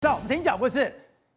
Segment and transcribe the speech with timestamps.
[0.00, 0.94] 这我们曾经讲过是，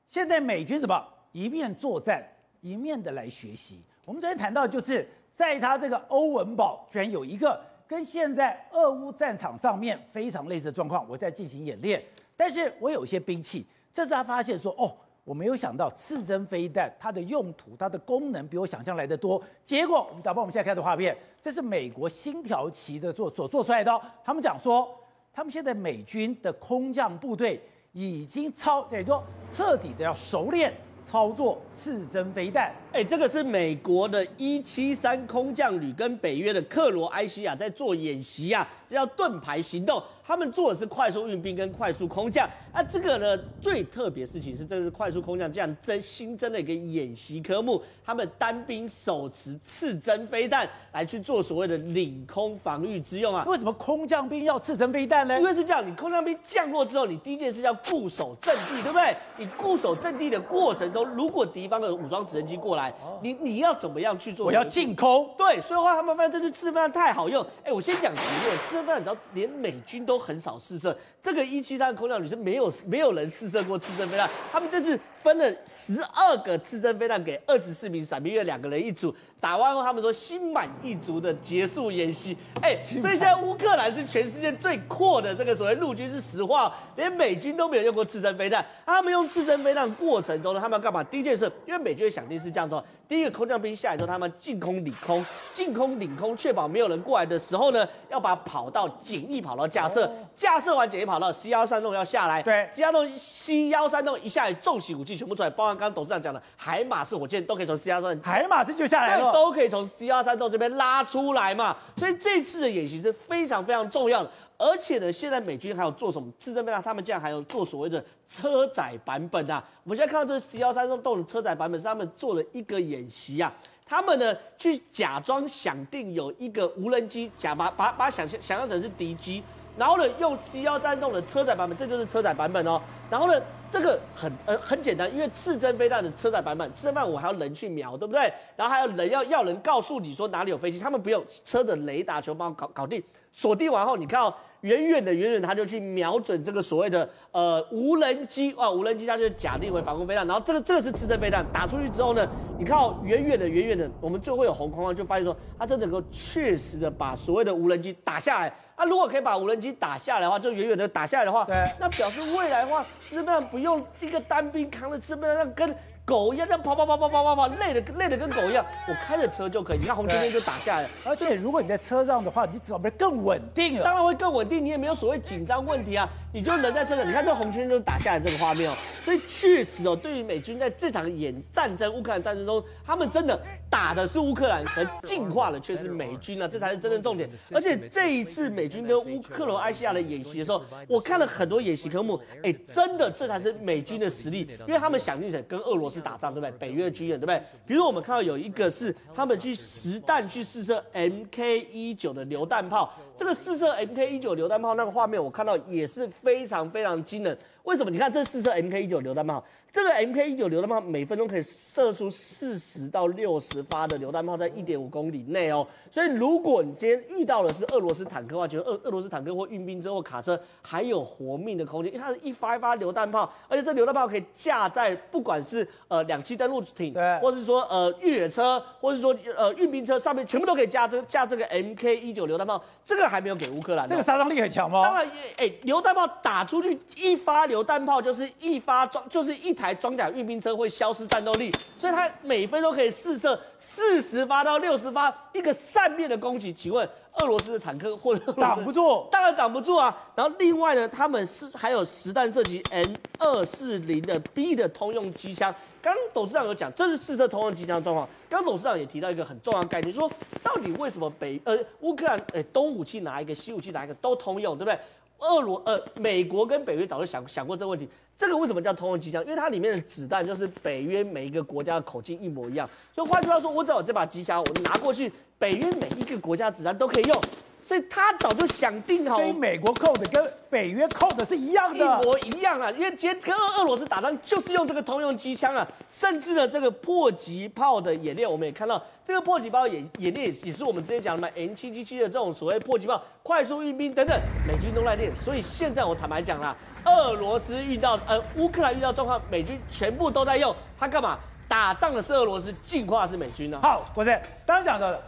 [0.07, 2.23] 现在美军怎么一面作战
[2.59, 3.81] 一面的来学习。
[4.05, 12.03] 我们昨天谈到就是，在他这个欧文堡居然有一个跟现在俄乌战场上面非常类似的状况，我在进行演练，
[12.37, 14.95] 但是我有一些兵器，这是他发现说哦。
[15.23, 19.41] 我没有想到刺针飞弹它的用途、它的功能比我想象来的多。
[19.63, 24.01] 结果我们导播，我们现在看的画面，这是美国星条旗的做所做出来的哦。
[24.25, 24.89] 他们讲说，
[25.31, 27.61] 他们现在美军的空降部队
[27.93, 29.23] 已经超，等于说
[29.53, 30.73] 彻底的要熟练
[31.05, 32.73] 操作刺针飞弹。
[32.93, 40.01] 哎，这个是美国的一七三空降旅跟北约的克罗埃西亚在做演习啊，这叫盾牌行动。
[40.31, 47.83] 他们做的是快速运兵跟快速空降，那这个呢，最特别事情是，这个是快速空降这样增新增的一个演习科目。
[48.05, 53.43] 他们单兵手持刺针飞弹来去做所谓的领空防御之用啊。
[53.45, 55.37] 为什么空降兵要刺针飞弹呢？
[55.37, 59.13] 因为是这样，你空降兵降落之后，你第一件事要固守阵地，对不对？
[59.37, 64.45] 你固守阵地的过程中，如果敌方的武装直升机过来，你你要怎么样去做？
[64.45, 65.29] 我要进空。
[65.37, 67.45] 对，所以的话他们发现这次刺针飞弹太好用。
[67.65, 79.13] 哎，我先讲结论，刺针飞弹只要，连美军都很少试射，这个一七三空降旅是没有没有人试射过刺针飞弹，他们这次分了十二个刺针飞弹给二十四名伞兵，约两个人一组。
[79.39, 82.37] 打完后，他们说心满意足的结束演习。
[82.61, 88.63] 哎，所以现在乌克兰是全世界最阔的这个所谓陆军，是实话，连美军都没有用过刺针飞弹。
[88.85, 91.03] 他们用刺针飞弹过程中呢，他们要干嘛？
[91.03, 92.79] 第一件事，因为美军的想定是这样子：
[93.11, 109.29] 第一个空降兵下来之后，他们进空领空，进空领空，确保没有人过来的时候呢，要把跑道简易跑道架设，架设完简易跑道，C 幺三栋要下来，对，C 幺栋 C 幺三栋一下来，重型武器全部出来，包含刚刚董事长讲的海马式火箭都可以从 C 幺三海马式就下来了。
[109.33, 114.31] 都可以从 C 幺三栋这边拉出来嘛，所以这次的演习是非常非常重要的。
[114.61, 116.31] 而且呢，现在美军还有做什么？
[116.37, 119.63] 刺针飞弹，他们竟然还有做所谓的车载版本啊！
[119.83, 123.51] 我们现在看到这个 C 二三洞的车载版本，是他们做了一个演习啊。
[123.87, 129.41] 他们呢去假装想定有一个无人机，假把把把想象想象成是敌机，
[129.75, 132.79] 然后呢用 C 幺三洞的车载版本，这就是车载版本哦。
[133.09, 138.31] 然后呢，这个很呃很简单，因为刺针飞弹的车载版本，刺针飞弹我还要人去瞄，对不对？
[138.55, 152.27] 然后还要人要要人告诉你说哪里有飞机，他们不用车的雷达全部帮我搞搞定，锁定完后，你看哦，远远的远远他就去瞄准这个所谓的呃无人机啊，无人机它就假定为防空飞弹，然后这个这个是刺针飞弹打出去之后呢，
[152.57, 158.53] 你看哦，远远的远远的，我们就会有红框框，就发现说它真的能够确实的把所谓的无人机打下来。
[158.77, 165.75] 那、啊、如果可以把无人机打下来的话，就远远的打下来的话，对，那表示未来的话，基本上不用一个单兵扛着，基本上跟。
[166.11, 168.65] 狗一样，这样跑跑跑跑跑跑跑，累的累的跟狗一样。
[168.85, 170.89] 我开着车就可以，你看红圈圈就打下来了。
[171.05, 173.83] 而且如果你在车上的话，你怎么更稳定了？
[173.85, 176.09] 当然会更稳定，你也没有所谓紧张问题啊。
[176.33, 178.75] 你就能在车上，你看这红圈圈就是打下来这个画面哦。
[179.05, 187.29] 所以确实哦，对于美军在这场演战争乌克兰战争中，他们真的打的是乌克兰，而净化的却是美军啊，这才是真正重点。
[187.53, 196.01] 而且这一次美军跟乌克兰埃西亚的演习的时候，我看了很多演习科目，哎，真的这才是美军的实力，因为他们想定是跟俄罗斯。
[196.01, 196.51] 打仗对不对？
[196.57, 197.39] 北约军演对不对？
[197.63, 207.37] 比如我们看到有一个是他们去实弹去试射 MK 一九的榴弹炮，这个试射 MK 一九榴弹炮那个画面我看到也是非常非常惊人。
[207.63, 207.91] 为什么？
[207.91, 215.65] 你看这四射 MK 一九榴弹炮，这个 MK 一九榴弹炮每分钟可以射出四十到六十发的榴弹炮，在一点五公里内哦。
[215.89, 234.81] 所以如果你今天遇到的是俄罗斯坦克的话，觉得俄俄罗斯坦克或运兵车或卡车还有活命的空间，因为它是一发一发榴弹炮，而且这榴弹炮可以架在不管是呃两栖登陆艇，对，或者是说呃越野车，或者是说呃运兵车上面全部都可以架这个架这个 MK 一九榴弹炮，这个还没有给乌克兰，这个杀伤力很强吗？
[234.81, 235.05] 当然，
[235.37, 237.50] 哎、欸，榴弹炮打出去一发。
[237.51, 246.53] 榴弹炮就是一发装，就是一台装甲运兵车会消失战斗力，所以它每分都可以试射四十发到六十发，一个扇面的攻击。
[246.53, 249.05] 请问俄罗斯的坦克或者挡不住？
[249.11, 249.95] 当然挡不住啊。
[250.15, 255.53] 然后另外呢，他们是还有实弹射击 M 二四零的 B 的通用机枪。
[255.81, 258.07] 刚刚董事长有讲，这是试射通用机枪的状况。
[258.29, 260.09] 刚刚董事长也提到一个很重要的概念，说
[260.41, 264.79] 到底为什么北呃乌克兰呃东武器拿一个，西武器拿一个都通用，对不对？
[265.21, 267.87] 俄罗呃，美国跟北约早就想想过这个问题。
[268.17, 269.23] 这个为什么叫通用机枪？
[269.23, 272.69] 因为它里面的子弹就是北约每一个国家的口径一模一样。
[272.95, 277.21] 就换句话说，我只要有这把机枪，我拿过去，北约每一个国家子弹都可以用。
[277.63, 279.17] 所以他早就想定好。
[279.17, 282.69] 所以美国扣的跟北约扣的是一样的，一模一样啊！
[282.71, 295.11] 因为今天跟俄俄罗斯打仗就是用这个通用机枪啊，甚至呢这个迫击炮的演练，我们也看到这个迫击炮演演练也是我们之前讲的嘛，N 七七七的这种所谓迫击炮、快速运兵等等，美军都在练。
[295.13, 296.55] 所以现在我坦白讲啦，
[296.85, 300.55] 俄罗斯遇到呃乌克兰遇到状况，美军全部都在用。
[300.79, 301.17] 他干嘛？
[301.47, 303.59] 打仗的是俄罗斯，进化是美军呢？
[303.61, 304.13] 好，国正
[304.45, 305.01] 刚刚讲到的，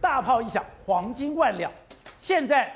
[0.00, 1.72] 大炮一响，黄金万两。
[2.20, 2.72] 现在，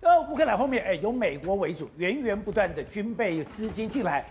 [0.00, 4.24] 呃，乌克兰后面哎，由美国为主，源源不断的军备资金进来。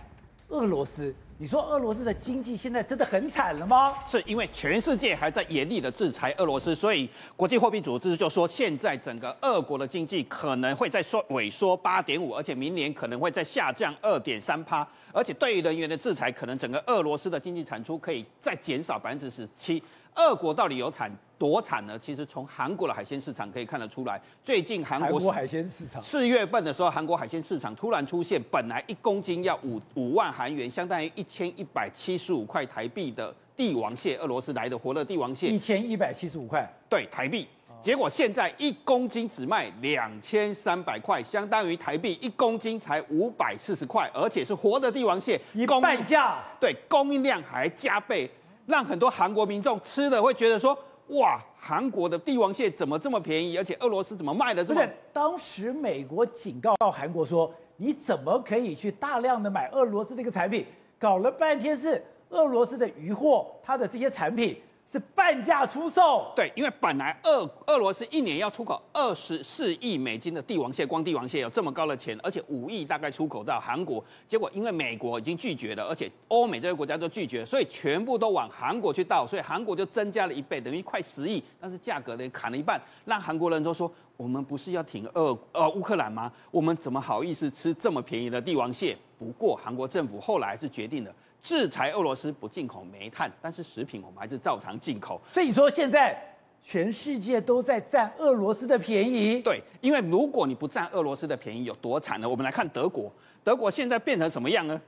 [0.48, 3.92] 俄罗斯，你说俄罗斯的经济现在真的很惨了吗？
[4.06, 19.82] 是因为全世界还在严厉的制裁俄罗斯，所以国际货币组织就说，现在整个俄国的经济可能会在缩萎缩八点五，而且明年可能会再下降二点三趴，而且对于人员的制裁，可能整个俄罗斯的经济产出可以再减少百分之十七。
[20.14, 21.98] 俄国到底有产多惨呢？
[21.98, 24.20] 其实从韩国的海鲜市场可以看得出来。
[24.44, 37.46] 最近韩国，海鲜市场四月份的时候，韩国海鲜市场突然出现，本来一公斤要五五万韩元，相当于一千一百七十五块台币的帝王蟹，俄罗斯来的活的帝王蟹，一千一百七十五块，对台币。
[37.82, 46.42] 结果现在一公斤只卖两千三百块，相当于台币一公斤才五百四十块，而且是活的帝王蟹，一半价。
[46.58, 48.28] 对，供应量还加倍。
[48.66, 50.76] 让很多韩国民众吃的会觉得说，
[51.08, 53.56] 哇，韩国的帝王蟹怎么这么便宜？
[53.56, 54.82] 而且俄罗斯怎么卖的这么？
[55.12, 60.66] 当时美国警告到韩国说，你怎么可以去大量的买俄罗斯的一个产品？
[60.98, 64.56] 搞了半天是俄罗斯的渔获，它的这些产品。
[64.90, 86.32] 是半价出售，对，因为本来俄俄罗斯一年要出口二十四亿美金的帝王蟹，光帝王蟹有这么高的钱，而且五亿大概出口到韩国，结果因为美国已经拒绝了，而且欧美这些国家都拒绝，所以全部都往韩国去倒，所以韩国就增加了一倍，等于快十亿，但是价格呢砍了一半，让韩国人都说，我们不是要挺俄呃乌克兰吗？
[86.52, 88.96] 我们怎么好意思吃这么便宜的帝王蟹？
[89.18, 91.12] 不过韩国政府后来是决定了。
[91.42, 95.20] 制裁俄罗斯不进口煤炭，但是食品我们还是照常进口。
[95.32, 96.16] 所以说现在
[96.62, 99.40] 全世界都在占俄罗斯的便宜。
[99.40, 102.28] 对，因为如果你不占俄罗斯的便宜，有多惨呢？
[102.28, 103.12] 我们来看德国，
[103.44, 104.80] 德国现在变成什么样呢？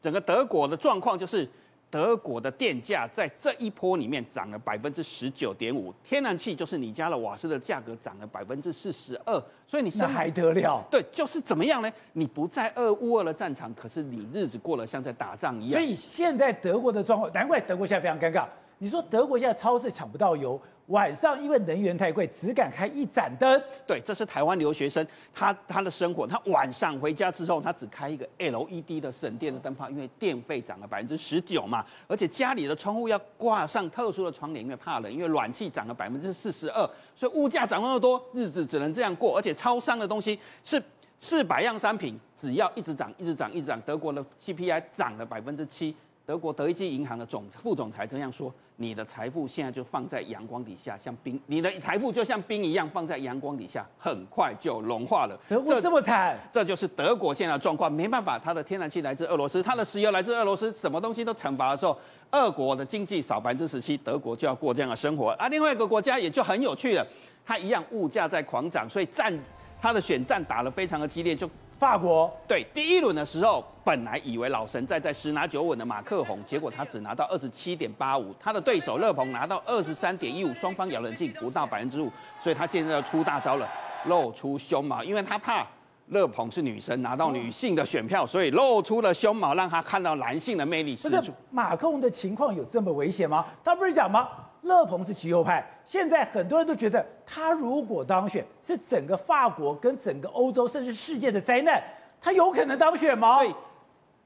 [0.00, 1.48] 整个德国的状况就是。
[1.94, 10.84] 德国的电价在这一波里面涨了百分之十九点五，天然气就是你家的瓦斯的价格涨了百分之四十二，所以你那还得了？
[10.90, 11.92] 对，就是怎么样呢？
[12.14, 15.80] 你不在俄乌俄的战场，可是你日子过得像在打仗一样。
[15.80, 18.44] 所以现在德国的状况，难怪德国现在非常尴尬。
[18.78, 23.62] 你说德国现在超市抢不到油，晚上因为能源太贵，只敢开一盏灯。
[23.86, 39.36] 对，这是台湾留学生他他的生活，他晚上回家之后，他只开一个 LED 的省电的灯泡，因为电费涨了百分之十九嘛，而且家里的窗户要挂上特殊的窗帘，因为怕冷，因为暖气涨了百分之四十二，所以物价涨那么多，日子只能这样过。
[39.36, 40.82] 而且超商的东西是
[41.18, 43.80] 四百样商品，只要一直涨，一直涨，一直涨。
[43.86, 45.96] 德国的 CPI 涨了百分之七。
[46.26, 57.92] 德国德意志银行的总副总裁这样说：“你的财富现在就放在阳光底下，像冰；你的财富就像冰一样放在阳光底下，很快就融化了。”德国这么惨，这就是德国现在的状况。
[57.92, 61.94] 没办法，它的天然气来自俄罗斯，它的石油来自俄罗斯，什么东西都惩罚的时候，
[62.30, 65.30] 俄国的经济少百分之十七，德国就要过这样的生活。
[65.32, 67.06] 而另外一个国家也就很有趣了，
[67.44, 69.38] 它一样物价在狂涨，所以战
[69.78, 71.46] 它的选战打得非常的激烈，就。
[71.78, 82.10] 法国对第一轮的时候，本来以为老神在在十拿九稳的马克宏，结果他只拿到二十七点八五，他的对手勒庞拿到二十三点一五，双方咬得很近，不到百分之五，
[82.40, 83.68] 所以他现在要出大招了，
[84.06, 85.66] 露出胸毛，因为他怕
[86.08, 90.94] 勒庞是女生拿到女性的选票，所以露出了胸毛，让他看到男性的魅力。
[90.96, 93.44] 不是马克宏的情况有这么危险吗？
[93.62, 94.28] 他不是讲吗？
[94.64, 101.82] 勒庞是极右派，现在很多人都觉得他如果当选，是整个法国跟整个欧洲甚至世界的灾难。
[102.20, 103.36] 他有可能当选吗？
[103.36, 103.54] 所以，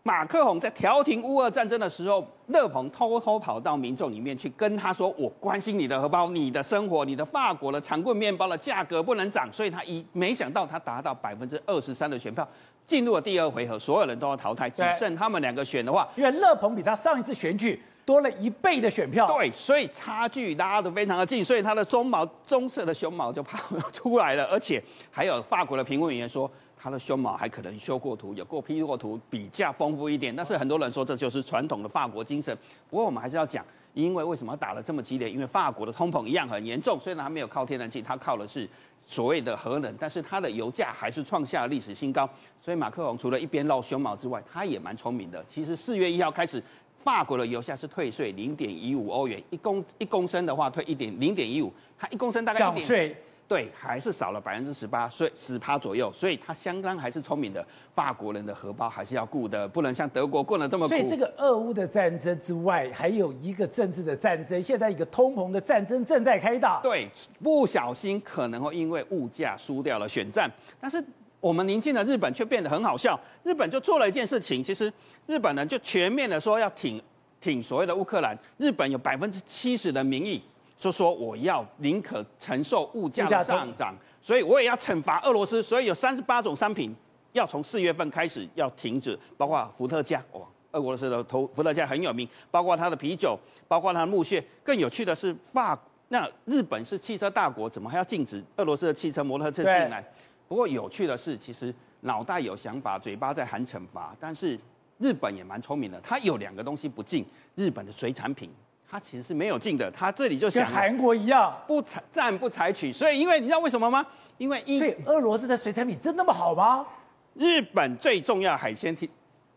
[0.05, 12.47] 马克宏在调停乌俄战争的时候，勒庞偷偷跑到民众里面去跟他说：“我关心你的荷包，你的生活，你的法国的长棍面包的价格不能涨。”所以他一没想到他达到百分之二十三的选票，
[12.87, 17.83] 进入了第二回合，所有人都要淘汰，只剩他们两个选的话，因为勒庞比他上一次选举。
[18.09, 30.35] 多了一倍的选票，对，所以差距拉得非常的近，所以他的棕毛棕色的胸毛就跑出来了，而且还有法国的评论员说，他的胸毛还可能修过图，有过 P 过图，比较丰富一点。
[30.35, 32.57] 但是很多人说这就是传统的法国精神。
[32.89, 33.63] 不过我们还是要讲，
[33.93, 35.31] 因为为什么打得这么激烈？
[35.31, 38.67] 因为法国的通膨一样很严重，虽然它没有靠天然气，它靠的是
[39.07, 42.27] 所谓的核能，但是它的油价还是创下了历史新高。
[42.59, 45.45] 所以马克龙除了一边露胸毛之外，他也蛮聪明的。
[45.47, 46.63] 其实四月一号开始。
[47.09, 53.17] 法国的油价是退税零点一五欧元一公一公升的话退一点零点一五，它一公升大概涨税
[53.49, 57.67] 对，还是少了百分之十八，所以十趴左右，所以他相当还是聪明的。
[57.95, 60.91] 法国人的荷包还是要顾的，不能像德国过得这么苦。
[60.91, 66.79] 所以这个俄乌的战争之外，还有一个政治的战争，现在一个通膨的战争正在开打。
[66.83, 67.09] 对，
[67.43, 70.47] 不小心可能会因为物价输掉了选战，
[70.79, 71.03] 但是
[71.41, 73.19] 我们邻近的日本却变得很好笑。
[73.45, 74.93] 日本就做了一件事情，其实
[75.27, 77.03] 日本人就全面的说要挺
[77.41, 78.37] 挺所谓的乌克兰。
[78.57, 80.43] 日本有百分之七十的民意
[80.77, 85.63] 说说我要宁可承受物价的上涨，所以我也要惩罚俄罗斯。
[85.63, 86.95] 所以有三十八种商品。
[87.33, 90.41] 要从四月份开始要停止，包括伏特加，哇，
[90.73, 94.43] 俄罗斯的头伏特加很有名，包括它的啤酒，包括它的木屑。
[94.65, 95.79] 更有趣的是，法
[96.09, 100.03] 那日本是汽车大国，怎么还要禁止俄罗斯的汽车、摩托车进来？
[100.49, 104.59] 不过有趣的是，其实脑袋有想法，嘴巴在喊惩罚，但是
[104.99, 107.25] 日本也蛮聪明的，它有两个东西不进，
[107.55, 108.51] 日本的水产品，
[108.89, 112.91] 它其实是没有进的，它这里就想跟韩国一样不采暂不采取。
[112.91, 114.05] 所以，因为你知道为什么吗？
[114.39, 116.87] 因为因所以俄罗斯的水产品真那么好吗？
[117.35, 119.09] 日本最重要海鲜提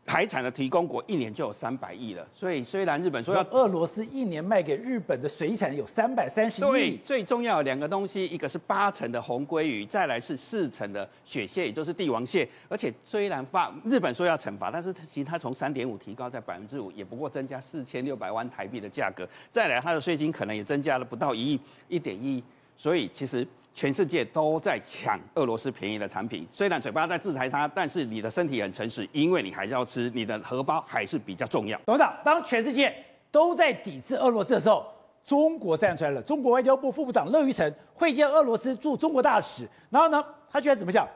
[0.07, 2.27] 海产的提供国，一年就有三百亿了。
[2.33, 6.71] 所以虽然日本说要俄罗斯一年卖给日本的水产有三百三十亿。
[6.71, 12.47] 对，最重要的两个东西，一个是八成的红鲑鱼，再来是四成的雪蟹，也就是帝王蟹。
[12.67, 19.27] 而且虽然发日本说要惩罚，但是其实它从三点五提高在百分之五，也不过增加四千六百万台币的价格。
[19.51, 22.43] 再来，它的税金可能也增加了不到一亿，一点一亿。
[22.75, 23.47] 所以其实。
[23.73, 31.79] 全世界都在抢俄罗斯便宜的产品，虽然嘴巴在制裁它，但是你的身体很诚实，因为你还是要吃，你的荷包还是比较重要。
[31.85, 32.93] 董事长，当全世界
[33.31, 34.85] 都在抵制俄罗斯的时候，
[35.23, 36.21] 中国站出来了。
[36.21, 41.07] 中国外交部副部长乐玉成会见俄罗斯驻中国大使，然后呢，他居然怎么讲？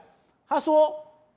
[0.47, 0.93] 他说，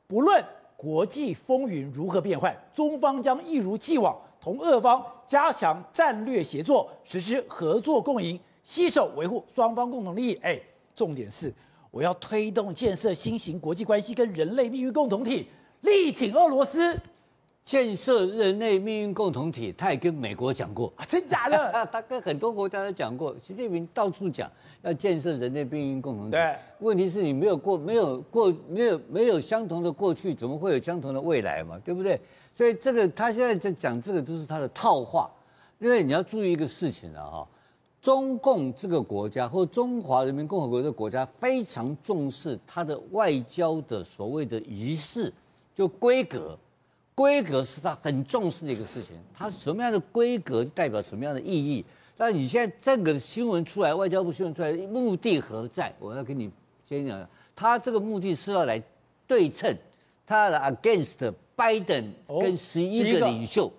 [0.06, 0.42] 不论
[0.76, 10.34] 国际风云如何变幻，中方将一如既往同俄方加强战略协作，实施合作共赢，携手维护双方共同利益。
[10.42, 10.58] 哎。
[10.98, 11.54] 重点是，
[11.92, 15.46] 我要推动建设新型国际关系跟人类命运共同体，
[15.82, 16.98] 力挺俄罗斯，
[17.64, 19.72] 建设人类命运共同体。
[19.78, 21.86] 他也跟美国讲过，啊、真假的？
[21.92, 23.32] 他跟很多国家都讲过。
[23.40, 24.50] 习近平到处讲
[24.82, 26.32] 要建设人类命运共同体。
[26.32, 31.78] 对，问题是你没有过，没有过，没有没有相同的过去，怎么会有相同的未来嘛？
[31.84, 32.20] 对不对？
[32.52, 35.30] 所以这个他现在在讲这个都是他的套话，
[35.78, 37.48] 因为你要注意一个事情啊哈。
[38.00, 45.32] 中共这个国家或中华人民共和国这个国家非常重视它的外交的所谓的仪式，
[45.74, 46.56] 就规格，
[47.14, 49.16] 规格是他很重视的一个事情。
[49.34, 51.84] 它什么样的规格代表什么样的意义？
[52.16, 55.92] 但你现在这个新闻出来，外交部新闻出来，目的何在？
[55.98, 56.50] 我要跟你
[56.84, 58.82] 先讲，他这个目的是要来
[59.26, 59.76] 对称，
[60.24, 63.72] 他的 against Biden 跟十一个领袖。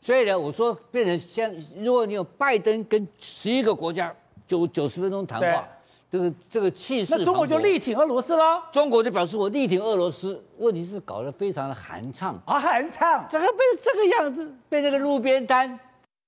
[0.00, 4.14] 所以呢，我说变成像，如果你有拜登跟十一个国家
[4.46, 5.68] 九九十分钟谈话，
[6.10, 8.62] 这个这个气势，那中国就力挺俄罗斯了。
[8.72, 15.78] 中国就表示我力挺俄罗斯，问题是搞得非常的寒畅啊，寒畅，这个被这个样子，被这个路边摊，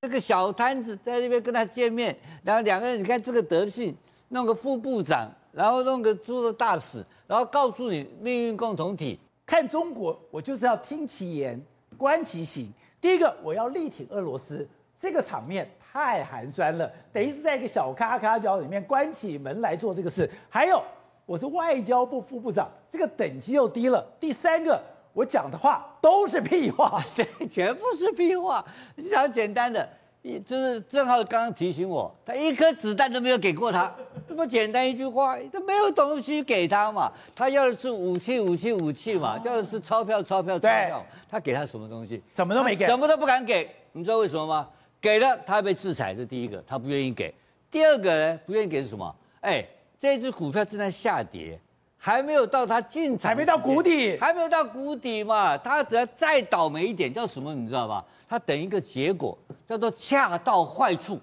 [0.03, 3.97] 这个小摊子在那边跟他见面，然后两个人，你看这个德性，
[4.29, 11.59] 弄个副部长，然后弄个驻的大使，然后告诉你命运共同体，看中国，我就是要听其言，
[11.97, 12.71] 观其行。
[13.00, 20.30] 第一个，我要力挺俄罗斯，这个场面太寒酸了，等于是在一个小咖咖角里面关起门来做这个事。
[20.49, 20.83] 还有，
[21.25, 24.07] 我是外交部副部长，这个等级又低了。
[24.21, 27.02] 第三个，我讲的话都是屁话，
[27.50, 28.64] 全部是屁话。
[28.97, 29.88] 你想简单的。
[30.23, 33.90] 一就是正好刚刚提醒我，他一颗子弹都没有给过他，
[34.31, 37.11] 这么简单一句话，他没有东西给他嘛。
[37.35, 41.05] 他要的是武器，武器，武器嘛，要的是钞票，钞票，钞票。
[41.29, 42.23] 他给他什么东西？
[42.33, 43.69] 什么都没给，什么都不敢给。
[43.91, 44.69] 你知道为什么吗？
[45.01, 47.35] 给了他被制裁，这第一个，他不愿意给。
[47.73, 49.13] 第二个呢，不愿意给是什么？
[49.41, 49.67] 哎，
[49.99, 51.59] 这只股票正在下跌。
[51.99, 55.59] 还没有到他进场，还没到谷底，还没有到谷底嘛？
[55.59, 57.53] 他只要再倒霉一点，叫什么？
[57.53, 58.03] 你知道吧？
[58.29, 61.21] 他等一个结果，叫做恰到坏处。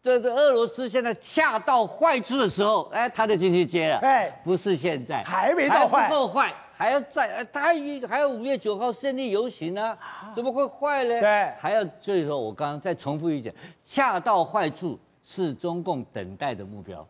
[0.00, 3.98] 这个俄罗斯现在恰到坏处的时候，哎，他就进去接了。
[3.98, 7.74] 哎，不是现在，还没到坏，还不够坏，还要再，他
[8.08, 9.98] 还有五月九号胜利游行呢，
[10.32, 11.20] 怎么会坏呢？
[11.20, 13.52] 对，还要，所以说我刚刚再重复一点，
[13.82, 17.06] 恰到坏处是中共等待的目标。